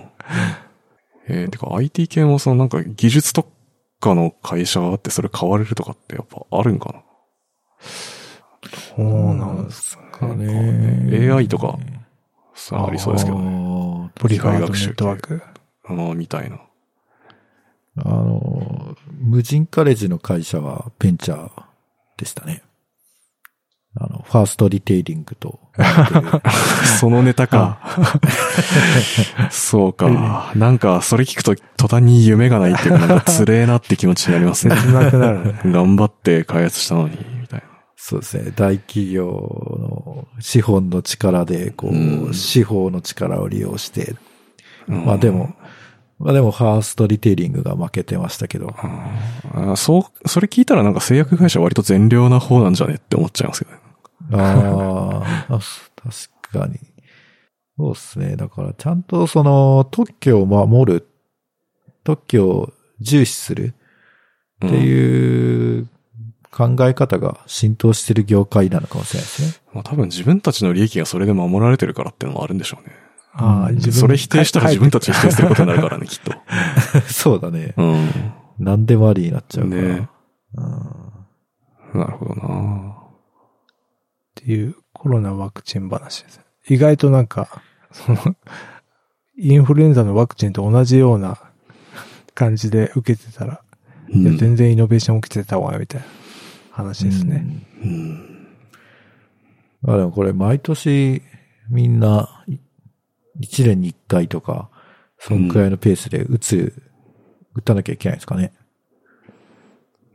[1.27, 3.49] えー、てか IT 系もそのなんか技術特
[3.99, 7.03] 化の会社があってそれ買われるとかってやっぱあるんかな？
[8.95, 10.71] そうなんですかかね。
[10.73, 11.77] ね AI とか、
[12.71, 13.49] ありそうですけどね。
[13.49, 14.11] ね。
[14.15, 15.41] プリファードネットワーク。
[15.89, 16.59] あの、みたいな。
[17.97, 21.51] あの、無人カレッジの会社はベンチャー
[22.17, 22.63] でしたね。
[23.95, 25.59] あの、ファーストリテイリングと。
[26.99, 27.79] そのネタか。
[29.49, 30.53] そうか。
[30.55, 34.75] なんか、それ聞くと途端に夢がないっていうか、なんか つれえなって気持ちになりますね。
[34.75, 35.61] 切なくなるね。
[35.65, 37.65] 頑張って開発したのに、みたいな。
[37.95, 38.53] そうですね。
[38.55, 44.15] 大企業の資本の力で、こう、うん司法の力を利用して、
[44.87, 45.55] うんまあでも、
[46.19, 48.75] まあでも、ファーストリテイリングが負けてましたけど。
[48.75, 54.43] あそう、それ聞いたらなんか製薬会社割と善良な方なんじゃねって思っちゃいますけどね。
[54.43, 55.59] ああ、
[56.51, 56.79] 確かに。
[57.77, 58.35] そうですね。
[58.35, 61.07] だから、ちゃんとその特許を守る、
[62.03, 63.73] 特許を重視する
[64.65, 64.83] ってうん。
[64.83, 65.87] いう
[66.51, 69.63] 考え方が浸透してる業界なのかもしれないですね。
[69.73, 72.93] まあ多分自分たちの利益がそれで守られてるからっていうのもあるんでしょうね。
[73.39, 76.33] ああ、うん自分それ否定したら自分たちに否定することになるからね、きっと。
[77.11, 77.73] そうだね。
[77.77, 78.09] うん。
[78.59, 79.81] 何でもありになっちゃうから。
[79.81, 80.09] ね
[80.55, 83.13] うんなるほどなっ
[84.35, 86.41] ていうコロナワクチン話です。
[86.67, 88.35] 意外となんか、その、
[89.37, 91.39] インフルエンザのワクチンと同じような
[92.35, 93.61] 感じで受けてたら、
[94.09, 96.07] いや全然イノベーション起きてたわ、みたいな
[96.71, 97.43] 話ですね。。
[97.83, 97.89] うん。
[97.89, 98.29] うん
[99.87, 101.21] あでもこれ毎年
[101.69, 102.43] みんな
[103.39, 104.69] 1年に1回とか、
[105.17, 106.73] そのくらいのペースで打つ、
[107.55, 108.53] 打たなきゃいけないですかね。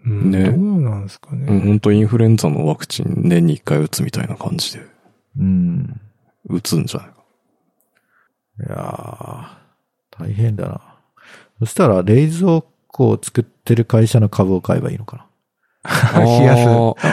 [0.07, 1.61] うんねどうなんですかうん、ね。
[1.61, 4.85] 本当インフルエンザのワクチン年に一回打つみたいな感じで
[5.39, 6.01] うん。
[6.49, 7.15] 打つんじゃないか。
[8.61, 10.81] いやー、大変だな。
[11.61, 15.27] そしたら冷蔵庫を作ってる会社の株を買えばいいのかな。
[16.21, 16.57] 冷や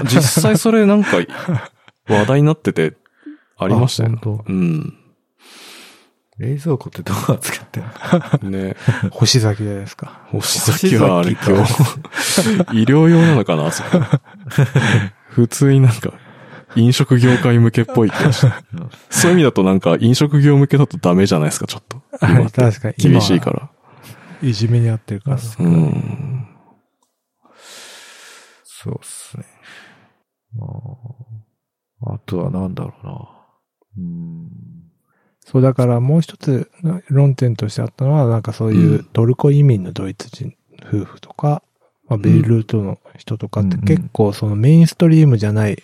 [0.05, 1.17] す実際それなんか
[2.07, 2.93] 話題になってて
[3.57, 4.19] ありましたよね。
[4.23, 4.97] うん。
[6.37, 7.83] 冷蔵庫ってどう扱ってん
[8.43, 8.49] の？
[8.49, 8.75] ね。
[9.11, 10.21] 星崎じゃないですか。
[10.31, 13.89] 星崎はあれ星今崎日、医療用なのかなあそこ
[15.29, 16.13] 普通になんか、
[16.75, 18.53] 飲食業界向けっぽい気がして。
[19.09, 22.01] そういう意味だとなんか飲食業向けだとダメじゃないですか、ちょっと。
[22.21, 22.95] 今確かに。
[22.97, 23.69] 今厳しいから。
[24.41, 25.37] いじめにあってるから。
[25.59, 26.47] うん。
[28.63, 29.45] そうっすね。
[30.59, 33.29] あーあとはなんだろうな。
[33.99, 34.49] うん。
[35.51, 41.61] そう、だからもう一つの論点としてあったのは、なんかそういううんトルコ移民のドイツ人夫婦とか、
[42.07, 45.81] まあ、ベイルートの人とかってうん結構そのメインストリームじゃない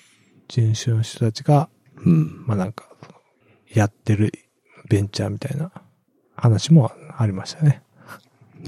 [0.47, 1.69] 人種の人たちが、
[2.05, 2.43] うん。
[2.45, 2.85] まあなんか、
[3.73, 4.31] やってる
[4.89, 5.71] ベンチャーみたいな
[6.35, 7.81] 話もありましたね。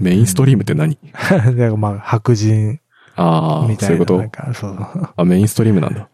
[0.02, 0.98] メインストリームって何？
[1.14, 2.80] だからまあ白人
[3.16, 4.18] ああ、みたいうな、そういこと？
[4.18, 6.10] なんか、そうそう、あ、メインストリームなんだ。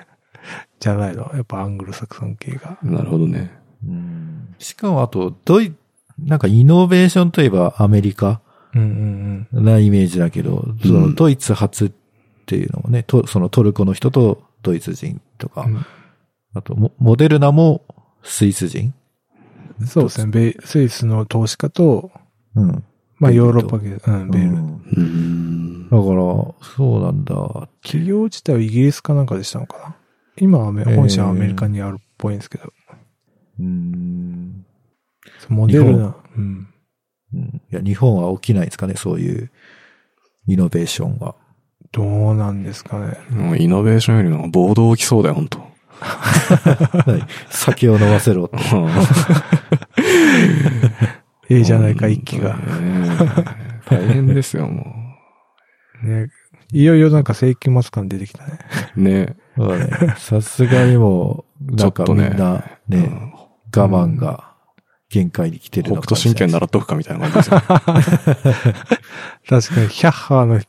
[0.80, 1.30] じゃないの？
[1.34, 2.78] やっぱアングルサクソン系が。
[2.82, 3.59] なるほどね。
[3.86, 5.74] うんしかもあと、ドイ、
[6.18, 8.40] なんかイノベーションといえばアメリカ
[8.74, 11.92] うんうんなイメージだけど、そうんのドイツ初っ
[12.46, 15.84] ていうのもね、とそのトルコの人とドイツ人とか、うん
[16.52, 17.84] あとモモデルナも
[18.24, 18.92] スイス人
[19.80, 19.86] うん。
[19.86, 20.54] そうですね。
[20.64, 22.10] スイスの投資家と、
[22.56, 22.84] うん。
[23.18, 24.48] まあヨーロッパ系、うん、ベイル。
[24.48, 25.84] うんうん。
[25.84, 27.68] だから、そうなんだ。
[27.82, 29.96] 企業自体はイギリスかなんかでしたのかな
[30.38, 32.72] 今は本社はアメリカにあるっぽいんですけど。
[33.60, 34.66] うん。
[35.48, 36.16] モデル日ナ。
[36.36, 36.68] うん。
[37.34, 39.50] うんいや、日本は起きないですかね、そういう
[40.46, 41.36] イノベーションは。
[41.92, 43.18] どうなんですかね。
[43.30, 45.66] もうイノベーションよりも暴動起きそうだよ、本当は
[47.18, 48.56] い酒を飲ませろって。
[51.54, 52.56] ええじゃないか、一気が。
[52.56, 52.64] ね
[53.86, 54.84] 大変ですよ、も
[56.02, 56.28] ね。
[56.72, 58.58] いよいよなんか世紀末感出てきたね。
[58.96, 59.02] う。
[59.02, 59.36] ね。
[59.56, 63.39] ねさすがにもう、なんかちょっとねみんなね、うん
[63.76, 64.50] 我慢が
[65.08, 67.62] 限界に来てる北のかもしれない斗神拳習っとくかみたいな感じですよ。
[69.48, 70.60] 確かに、ヒャッハーの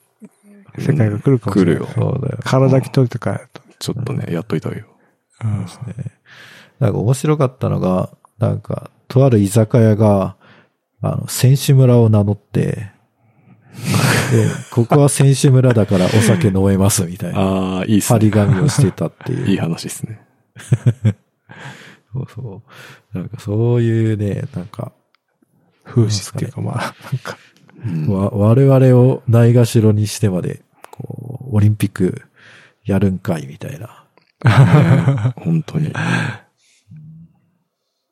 [0.78, 1.86] 世界が来るかもしれない。
[1.86, 2.40] 来るよそうだよ。
[2.44, 3.62] 体着といてかやと。
[3.80, 4.86] ちょっとね、やっといたわよ。
[5.44, 5.60] うん。
[5.62, 5.68] ね
[6.80, 8.10] なんか面白かったのが、
[8.40, 10.36] なんか、とある居酒屋が、
[11.02, 12.92] あの、選手村を名乗って、
[14.32, 17.40] で、ここは選手村だからお酒飲めますみたいな、
[17.78, 18.32] ああ、いいっす張りね。
[18.32, 19.48] 紙をしてたっていう。
[19.52, 20.22] いい話ですね。
[22.14, 22.62] そうそ
[23.14, 23.18] う。
[23.18, 24.92] なんかそういうね、なんか、
[25.84, 27.38] 風刺っていうかまあ、なんか、
[28.36, 32.24] 我々をないがしろにしてまで、こう、オリンピック
[32.86, 34.06] やるんかいみたいな。
[35.38, 35.92] 本当に。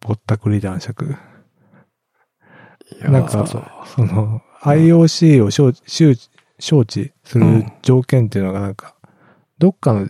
[0.01, 1.15] ぼったくり男爵。
[3.01, 5.69] なんか、その、IOC を招
[6.57, 8.95] 致する条件っていうのがなんか、
[9.57, 10.09] どっかの、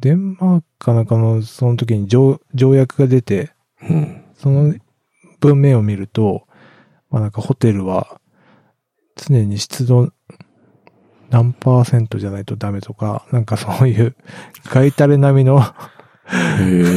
[0.00, 4.24] デンマークかなんかのその時に条条約が出て、うん。
[4.34, 4.74] その
[5.40, 6.46] 文面を見ると、
[7.10, 8.20] まあなんかホテルは
[9.16, 10.12] 常に湿度
[11.30, 14.16] 何パーセントじゃないとダメとか、なんかそういう
[14.70, 15.62] ガイタレ並みのへ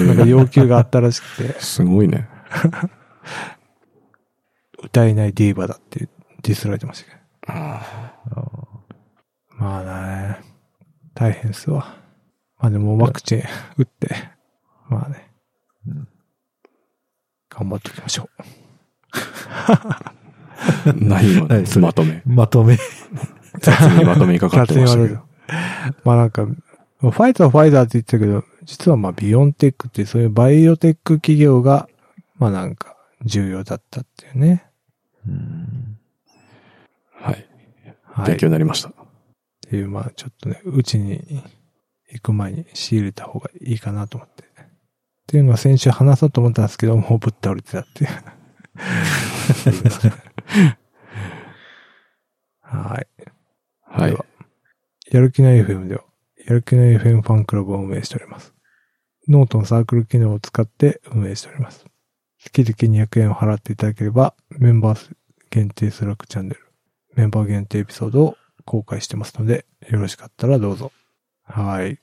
[0.05, 0.29] なんかえ。
[0.29, 2.29] 要求があったらしくて、すごいね。
[4.83, 6.09] 歌えないディーバだって
[6.41, 7.21] ディスられてましたけど。
[7.47, 7.81] あ
[9.57, 10.37] まあね、
[11.13, 12.00] 大変っすわ。
[12.61, 13.43] まあでもワクチン
[13.77, 14.15] 打って、
[14.89, 15.31] まあね、
[15.87, 16.07] うん
[17.49, 18.43] 頑張っていきましょう。
[20.89, 22.21] ー何今何それまとめ。
[22.25, 22.77] まとめ。
[23.59, 25.19] 雑にまとめにかかってましたけ。
[26.05, 31.89] まあなんか、ファイザーファイザーって言ってたけど、実はまあビヨンテックってそういうバイオテック企業が、
[32.37, 32.95] まあなんか
[33.25, 34.65] 重要だったっていうね。
[35.27, 35.97] うん。
[37.13, 37.47] はい。
[38.03, 38.27] はい。
[38.27, 38.89] 勉強になりました。
[38.89, 38.93] っ
[39.67, 41.43] ていう、まあちょっとね、うちに
[42.11, 44.43] 行く前に仕入れた方がいいかなと思って。
[44.43, 44.47] っ
[45.27, 48.09] ていうのは先週話そうと思ったんですけど、もうぶっ倒れてたっていう。
[52.59, 53.07] はい。
[53.81, 54.17] はいで。
[54.17, 54.25] は
[55.11, 56.03] やる気ない FM では、
[56.45, 58.53] やる気ない FM ファンクラブを運営しております。
[59.27, 61.85] ノートのサークル機能を使って運営しております。
[62.39, 65.15] 月々200円を払っていただければ、メンバー
[65.49, 66.61] 限定スラックチャンネル、
[67.15, 70.91] メンバー限定エピソードを公開してますので、よろしかったらどうぞ。
[71.51, 71.99] はい。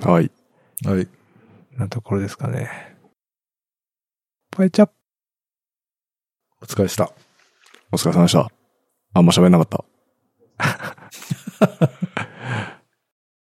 [0.00, 0.30] はい。
[0.84, 1.08] はい。
[1.76, 2.96] なところですかね。
[4.50, 4.88] パイチャ
[6.62, 7.10] お疲れでした。
[7.90, 8.48] お疲れ様でした。
[9.12, 9.84] あんま喋んなかった。